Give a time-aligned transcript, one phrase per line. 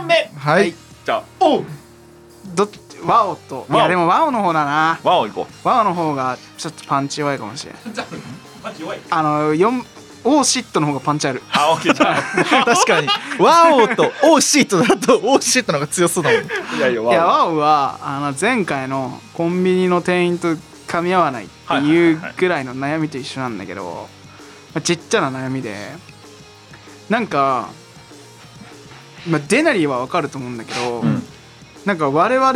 [0.00, 0.30] 問目。
[0.36, 0.74] はい。
[1.04, 1.24] じゃあ。
[1.40, 1.64] おう。
[2.54, 2.68] どっ
[3.04, 3.66] ワオと。
[3.68, 3.82] いワオ。
[3.82, 5.00] やでもワオの方だな。
[5.02, 7.94] ワオ行こワオの方がちょっとパンチ弱いかもしれないう
[8.62, 9.00] マジ弱い。
[9.10, 9.84] あの4
[10.24, 11.42] オーシットの方がパンチある。
[11.52, 12.64] あオッケーじゃあ。
[12.64, 13.08] 確かに。
[13.38, 16.42] ワオとオーシートだとオーシートの方が強そうだもん。
[16.42, 20.56] いやいやいやワオワオはあの前回のコンビニの店員と
[20.88, 24.08] 噛み合わないっていうぐらいの悩みと一緒なんだけど、
[24.74, 25.74] まあちっちゃな悩みで
[27.08, 27.68] なんか、
[29.28, 31.22] まあ、デナリーはわかると思うんだけど、うん。
[31.84, 32.52] なんか我々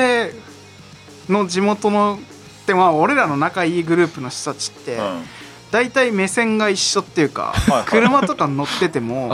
[1.29, 2.19] の地元の
[2.67, 5.23] でまあ俺らの仲いいグループの人たちって、うん。
[5.71, 7.85] 大体目線が一緒っていうか、いはい。
[7.85, 9.29] 車とか乗ってても、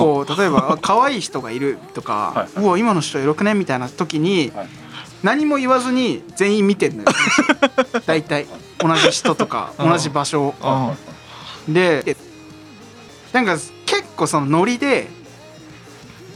[0.00, 4.68] こう例えばあ可愛い人がいるとか、はいうわ今の人エロくねみたいな時に、はい。
[5.22, 7.08] 何も言わずに全員見てんのよ。
[8.06, 8.46] 大体。
[8.78, 9.90] 同じ人とかうん。
[9.90, 10.96] 同じ場所を。
[11.68, 11.74] うん。
[11.74, 12.16] で
[13.32, 15.23] なんか結構そのノリでだ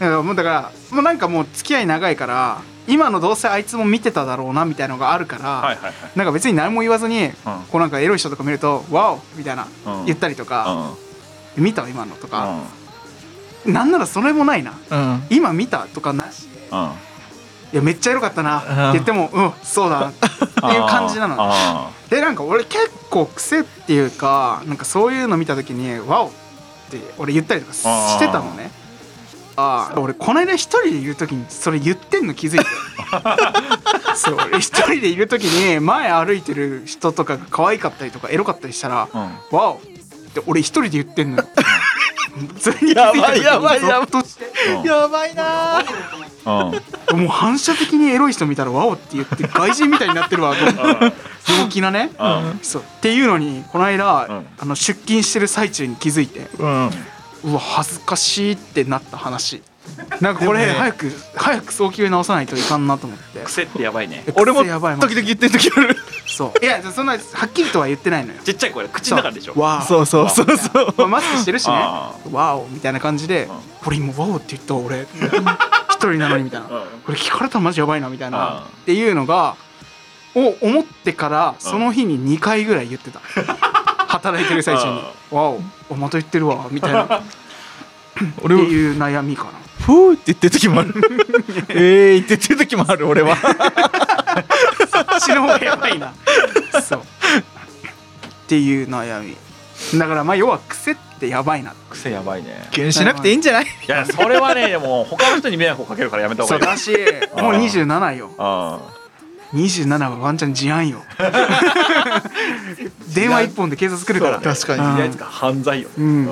[0.06, 5.94] からもうだからもうなんかもう付き合い長いから今のどうせあいつも見てただろうなみたいのがあるから、はいはいはい。
[6.16, 7.32] なんか別に何も言わずに、うん。
[7.70, 10.04] こうなんかエロい人とか見ると「ワオ!」みたいな、うん。
[10.06, 10.92] 言ったりとか
[11.56, 12.60] 「見た今の?」とか、
[13.66, 14.72] うなんならそれもないな。
[14.90, 15.22] うん。
[15.28, 16.48] 今見たとかなし
[17.72, 26.30] いやめっちゃエロかったなって言ってもうんそうだなっていう感じなのあでなんか俺結構癖っていうかなんかそういうの見た時に「ワオ!」っ
[26.90, 28.70] て俺言ったりとかしてたのね
[29.60, 32.64] ああ俺この間一人でいる時にそれ言ってんの気づいて
[34.14, 41.48] そう俺一人でいる時に前歩いてる人とかが可愛かったりとかエロかったりしたらーうん「ワオ!」って俺一人で言ってんのよ。
[42.60, 44.44] それに気づいた時にやばいやばいやばいゾッとして。
[44.44, 45.82] うんやばいな
[47.10, 47.18] うん。
[47.20, 50.64] もう反射的にエロい人見たら「ワオ!」って言って外人みたいになってるわと。
[50.64, 50.72] 思
[51.08, 51.16] って
[51.62, 52.10] 陽気なね。
[52.16, 52.60] うん。
[52.62, 52.82] そう。
[52.82, 54.46] っていうのにこの間、うん。
[54.60, 56.48] あの出勤してる最中に気づいて。
[56.58, 56.90] うん
[57.44, 59.62] うわ恥ずかしいってなった話。
[60.20, 73.48] なんかこれ、早く早く早急に直さないといかんなと思って癖ってやばいね俺も時々言ってる時あるそういやそんなはっきりとは言ってないのよちっちゃい声で口の中でしょわそうそうそうそうまあ、マスクしてるしねあわおみたいな感じでん
[73.82, 75.06] これ今わおって言ったわ俺
[75.90, 76.70] 一人なのにみたいなうん
[77.06, 79.56] これ聞かれたらマジやばいなみたいなうんっていうのが
[80.34, 83.20] を思ってからその日に2回ぐらい言ってた
[84.18, 84.90] 働いてる最中に
[85.32, 87.02] 「わおおまた言ってるわ」みたいな。
[87.04, 87.24] って
[88.42, 89.50] 俺もいう悩みかな。
[89.84, 90.94] ふーって言ってる時もある。
[91.70, 93.36] えーって言ってる時もある俺は。
[93.36, 96.12] そっちの方がやばいな。
[96.82, 96.98] そう。
[97.00, 97.02] っ
[98.48, 99.36] ていう悩み。
[99.98, 101.72] だからまあ要は癖ってやばいな。
[101.90, 102.68] 癖やばいね。
[102.72, 103.64] 気にしなくていいんじゃない？
[103.64, 106.90] いやそれはねもう他の人に迷惑をかけるからやめた方がいいそうだし
[107.40, 108.30] もう27よ。
[108.38, 108.80] あ
[109.54, 111.02] 27はワンチャン事案よ。
[113.14, 114.40] 電話一本で警察来るから。
[114.40, 114.82] 確かに。
[114.82, 115.16] うん。
[115.18, 116.28] 犯罪ようん。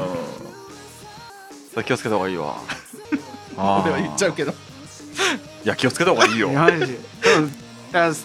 [1.73, 2.57] それ気をつけた方がいいわ。
[3.57, 4.53] あ俺は言っちゃうけど。
[4.53, 6.51] いや気をつけた方がいいよ。
[6.51, 6.99] いやマジ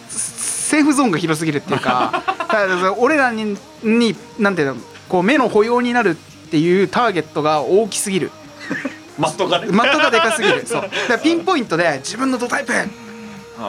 [0.10, 4.78] セーフゾーンが広すぎるっていうか だからそれ俺らにになんていうの
[5.08, 8.32] こう目の保養になるっていうターゲットが大きすぎる。
[9.18, 9.68] マットがね。
[9.72, 10.64] マットがでかすぎる。
[10.66, 10.90] そう。
[11.22, 12.74] ピンポイントで自分のドタイプ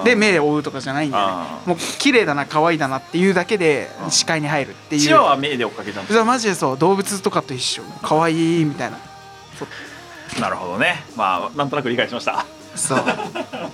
[0.05, 1.45] で目を追うとかじゃないんだよね。
[1.67, 5.03] もう綺麗だな可愛いだなっていうだけで視界に入るっていう。
[5.03, 7.83] チワワ目で追っかけたんマジでそう動物とかと一緒。
[8.03, 8.99] 可愛いみたいな。
[10.41, 11.05] なるほどね。
[11.17, 12.47] まあなんとなく理解しました。
[12.75, 12.99] そう。
[12.99, 13.23] だか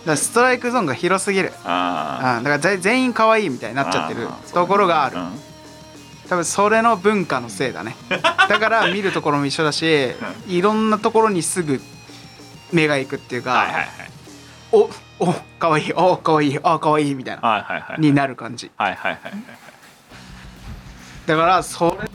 [0.04, 1.52] らストライクゾーンが広すぎる。
[1.64, 5.16] ああだからぜ全員可愛いみたいになっちゃってるところがある。
[6.28, 7.96] 多分それの文化のせいだね。
[8.10, 10.14] だから見るところも一緒だし
[10.46, 11.80] いろんなところにすぐ
[12.72, 13.86] 目が行くっていうか、はいはいはい。
[14.72, 14.90] お
[15.20, 17.48] お可愛いお可愛いあ可愛いみたいな。
[17.48, 18.70] はいはいはいになる感じ。
[18.76, 19.20] はいはいはい
[21.26, 22.08] だからそれ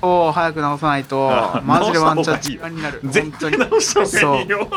[0.00, 3.00] を早く直さないと あマジでワンチャン時間になる。
[3.04, 3.58] 絶本当に。
[3.58, 4.68] 対直した方がいいよ。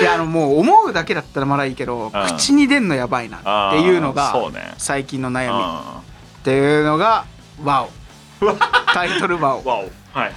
[0.00, 2.26] いやあのもう思うだけだったらまだいいけどうん。
[2.36, 4.34] 口に出んのやばいなっていうのが
[4.78, 5.50] 最近の悩み。
[5.52, 6.00] あ
[6.40, 7.24] っていうのが
[7.62, 7.90] 「ワオ」
[8.94, 9.62] タイトル「ワオ。
[9.62, 9.90] ー」ワオ。
[10.12, 10.32] はい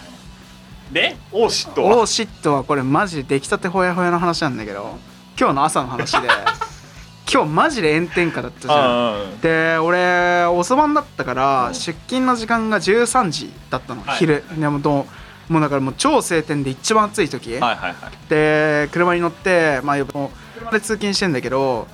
[0.92, 2.04] でオーシットオは？
[2.04, 5.00] ーシットはこれマジで出来たてほやほやの話なんだけど
[5.44, 6.30] 今日の朝の話で
[7.30, 8.80] 今日マジで炎天下だったじゃん。
[8.80, 14.18] あで俺遅番だったから出勤の時間が13時だったの、はい。
[14.20, 14.42] 昼。
[14.58, 15.06] でもど
[15.50, 17.96] うもうだからもう超晴天で一番暑い時、はいはいはい。
[18.30, 21.90] で車に乗ってまあもう車で通勤してんだけど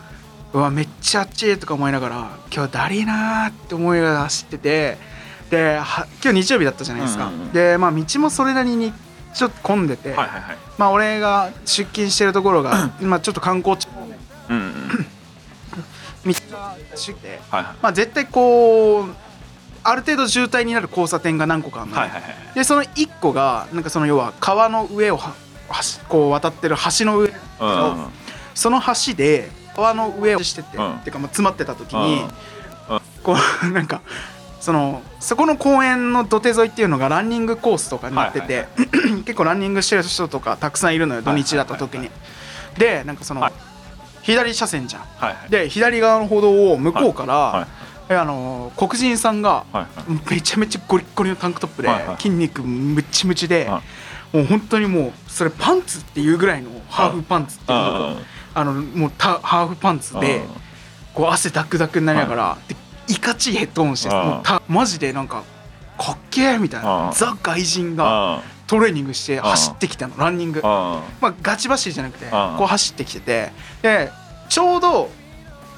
[0.53, 4.97] うわめっちゃ暑いとか思いながら今日だりーなーって思いながら走ってて
[5.49, 7.51] では今日日曜日だったじゃないですか、うんうんうん。
[7.51, 8.93] でまあ道もそれなりに
[9.33, 10.57] ちょっと混んでて、はいはいはい。
[10.77, 13.87] まあ俺が出勤してるところが まあちょっと観光地
[14.49, 14.73] うんうん
[16.25, 17.75] 道が出てはいはい。
[17.81, 19.15] まあ絶対こう
[19.83, 25.33] ある程度渋滞になる交差点が何個かあるのね、はいはいはいでその1個がなんかその要は川の上をは
[25.99, 27.29] 橋こう渡ってる橋の上
[27.61, 28.07] うんうん
[28.55, 30.95] その橋で川の上をしてて、うん。
[30.95, 32.29] っていうかまあ詰まってた時に、うん。
[33.23, 34.01] こうなんか
[34.59, 38.67] そのそこの公園の土手沿いっていうのがランニングコースとかになってて、
[39.25, 42.09] 結構ランニングしてる人とかたくさんいるのよ土日だと特に。
[42.77, 43.53] でなんかその、はい。
[44.21, 45.01] 左車線じゃん。
[45.01, 45.49] はいはい。
[45.49, 47.67] で左側の歩道を向こうから、はい。
[48.11, 50.33] えあの黒人さんがはいはい。
[50.33, 52.17] めちゃめちゃゴリッゴリのタンクトップではいはい。
[52.17, 53.81] 筋肉ムッチムチでは
[54.33, 58.17] もう本当にもうそれパンツっていうぐらいのハーフパンツっていうの
[58.53, 60.41] あのもうたハーフパンツで
[61.13, 62.75] こう汗ダクダクになりながらで
[63.09, 65.43] いかちいヘッドホンしてうんもうたマジでなんか
[65.97, 70.61] かっけえみたいうんなザ外人があトレーニングして走ってきたのランニング。
[70.63, 73.51] あまあガチ走りじゃなくてんこう走ってきてて
[73.81, 74.11] で
[74.47, 75.09] ちょうど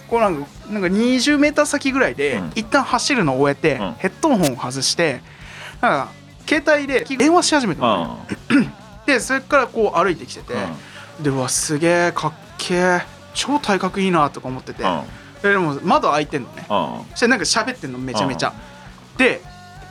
[0.10, 2.51] こうなんかなんか20メーター先ぐらいでうん。
[2.56, 3.94] 一旦走るのを終えてうん。
[3.94, 5.22] ヘッドホンを外して
[5.80, 6.12] なんか
[6.48, 8.19] 携帯で電話し始めたの
[8.60, 8.69] ね。
[9.07, 10.54] でそれからこう歩いてきてて
[11.22, 13.01] でうわすげえかっけえ
[13.34, 14.84] 超体格いいなとか思ってて
[15.41, 16.65] ででも窓開いてんのね。
[16.67, 18.53] そしてなんか喋ってんのめちゃめちゃ。
[19.17, 19.41] で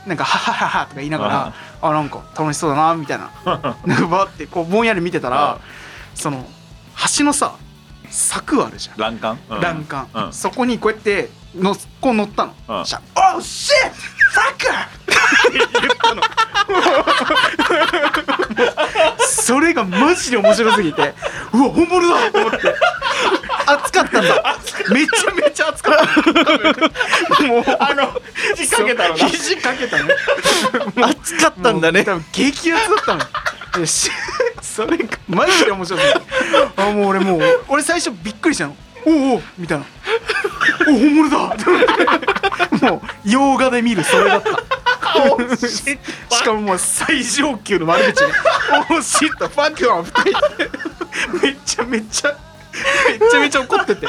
[0.05, 3.29] なんか「はははは」とか言いながらあなんか楽しそうだなみたいな。
[3.85, 5.59] なんかバーってこうぼんやり見てたら
[6.15, 6.47] その
[7.17, 7.53] 橋のさ
[8.09, 8.97] 柵あるじゃん。
[8.97, 9.37] 欄干？
[9.49, 10.33] 欄干、うん。
[10.33, 12.85] そこにこうやってのこう乗ったの、うん。
[12.85, 13.03] したら
[13.35, 13.71] 「Oh shit!
[14.33, 14.59] Fuck!」っ
[15.51, 16.21] て言ったの。
[19.27, 21.13] それがマジで面白すぎて
[21.53, 22.57] うわ本物だと思って
[23.67, 24.57] 熱かったんだ
[24.89, 25.95] めちゃめちゃ熱かっ
[27.37, 27.43] た。
[27.43, 28.21] もうあの
[28.55, 29.27] 肘かけたのな。
[29.27, 32.03] 肘かけたの熱かったんだね。
[32.03, 33.81] 多分激アツだったの。
[33.81, 34.11] よし
[34.61, 36.01] それがマジで面白い
[36.75, 38.75] あもう俺もう俺最初びっくりしたの。
[39.05, 39.85] おうおうみたいな。
[40.87, 41.55] お本物だ。
[42.89, 44.81] もう洋画で見るそれだった。
[45.67, 48.31] しかももう最上級の悪口ね
[48.97, 52.37] 「おシットファックオフ」って言ってめちゃめちゃ
[53.19, 54.07] めちゃめちゃ怒ってて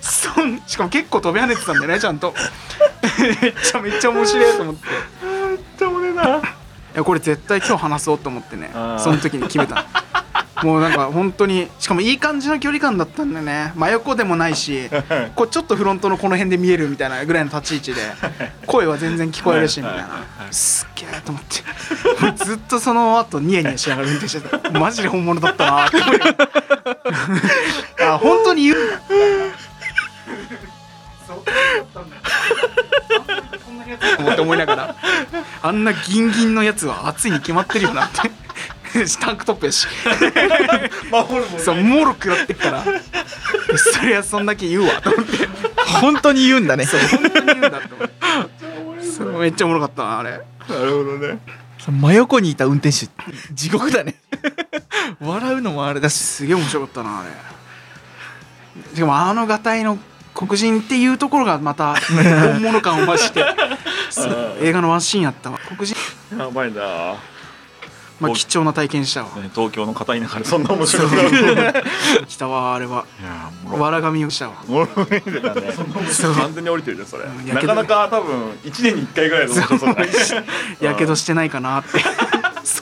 [0.00, 2.34] そんしかも結構飛び跳ねてたんだよねちゃんと。
[3.42, 4.86] めちゃめちゃ面白いと思って。
[5.48, 6.38] めっちゃ俺な。
[6.38, 9.74] いやこれ絶対今日話そうと思ってねその時に決めた。
[9.76, 9.84] の
[10.64, 14.88] もうなんか本当にしかもいい感じの距離感だったんだよね真横でもないし
[15.34, 18.00] こうちょっとフロントのこの辺で見えるみたいなぐらいの立ち位置で
[18.66, 20.08] 声は全然聞こえるしみたいな。
[20.50, 22.44] すっげえと思って。
[22.44, 24.70] ずっとその後ニヤニヤしながら運転してた。
[24.70, 26.18] マジで本物だったなって思い
[28.14, 28.76] な本当に言う。
[28.76, 28.96] んだ
[34.18, 34.96] 思って思いながら。
[35.62, 38.30] あんなギンギンのやつは熱いに決まってるよなって。
[39.20, 39.88] タンクトップやし。
[41.58, 42.84] そうもろ食らってっから。
[43.76, 45.00] そりゃそんだけ言うわ。
[45.02, 45.48] と思って
[46.00, 46.86] 本当に言うんだね。
[46.86, 48.14] そう本当に言うんだと思って。
[49.04, 50.30] それめっちゃおもろかったなあれ。
[50.30, 51.38] なるほどね。
[51.86, 53.08] 真横にいた運転手。
[53.52, 54.14] 地獄だね。
[55.20, 57.30] 笑うのもあれだしすげえ面白かったなあれ
[58.94, 59.98] しかもあのがたいの
[60.34, 63.44] 黒人っていうところがまた本物感を増して
[64.60, 65.58] 映画のワンシーンやったわ。
[65.68, 65.96] 黒人。
[66.36, 67.14] やばいな。
[68.20, 69.28] まあ貴重な体験したわ。
[69.36, 71.22] ね東京の片田舎でそんな面白くな
[71.72, 71.84] る
[72.26, 73.04] 来たわあれは。
[73.20, 73.84] いやもろ。
[73.84, 74.54] わらがみをしたわ。
[74.66, 77.24] 完全に降りてるねそれ。
[77.24, 79.54] うんなかなか多分1年に1回ぐらいの
[80.80, 81.98] やけどしてないかなって。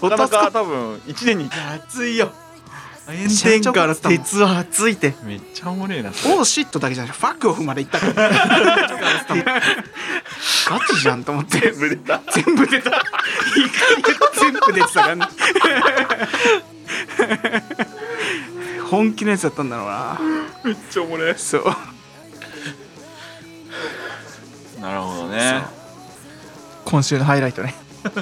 [0.02, 2.32] なかなか多分1年に熱いよ
[3.08, 5.14] 炎天下の鉄は熱いて。
[5.24, 6.10] めっちゃおもれえな。
[6.10, 8.30] オーシットだけじゃなくてファックオフまで行ったから。
[10.66, 11.58] ガチじゃんと思って。
[11.60, 12.22] 全部出た。
[12.30, 13.02] 全部出た。
[14.40, 15.26] 全部出てたからね。
[18.88, 20.20] 本気のやつだったんだろうな。
[20.64, 21.64] めっちゃおもれえそう。
[24.80, 25.62] なるほどね。
[26.84, 27.74] 今週のハイライトね。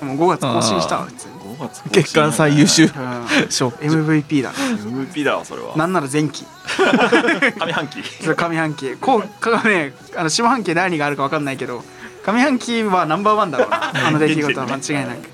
[0.00, 1.27] もう5月更新したわ普通。
[1.27, 1.27] に5
[1.58, 3.50] 月月間最優秀うん。
[3.50, 3.68] 賞。
[3.68, 4.56] MVP だね。
[4.80, 5.76] MVP だわそれは。
[5.76, 6.44] なんなら前期。
[7.58, 8.02] 上半期。
[8.22, 8.96] それ上半期。
[8.96, 11.84] こうかねあの下半期何があるか分かんないけど
[12.24, 13.92] 上半期はナンバーワンだろうな。
[14.06, 15.28] あの出来事は間違いなく。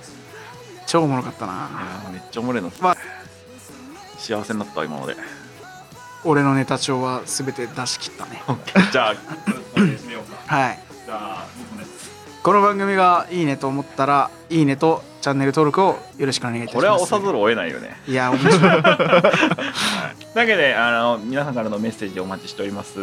[0.86, 1.68] 超おもろかったな。
[2.12, 2.96] めっちゃおもれえなまあ。
[4.18, 5.16] 幸せになったわ今まで。
[6.24, 8.42] 俺のネタ帳は全て出し切ったね。
[8.92, 9.14] じゃあ
[10.54, 10.78] はい。
[11.04, 11.86] じゃあ僕ね
[12.42, 16.82] この番組がいいねと思ったらいいねとチャンネル登録をよろしくお願いいたします。
[16.82, 17.96] これは押さざるを得ないよね。
[18.06, 18.60] いや面白い。
[20.34, 23.00] だけであの皆さんからのメッセージお待ちしております、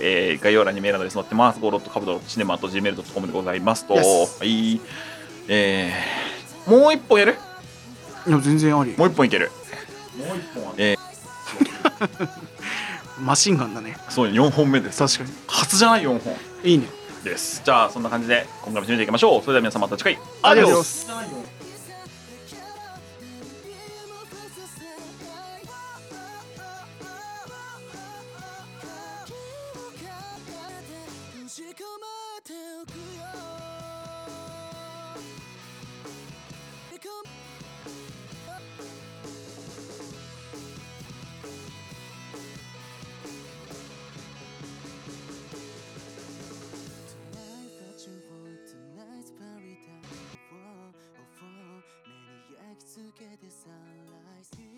[0.00, 1.58] えー概要欄にメールアドレス載ってます。
[1.58, 3.84] ゴロットカブドシネマと gmail.com でございます。
[3.84, 4.80] と、Yes はい
[5.48, 7.34] えー、もう一本やる
[8.28, 8.96] いや全然あり。
[8.96, 9.50] もう一本いける？
[10.16, 10.66] もう一本。
[10.66, 10.96] はえ
[13.20, 13.96] マシンガンだね。
[14.06, 15.00] ー、そう4本目です。
[15.00, 15.36] 確かに。
[15.48, 16.32] 初じゃない4本。
[16.62, 16.86] いいね。
[17.24, 17.60] です。
[17.64, 19.42] じゃあそんな感じで今回も締めていきましょう。
[19.42, 20.18] それでは皆さんまた次回。
[20.42, 21.08] アディオス
[53.18, 54.75] Get the sunlight.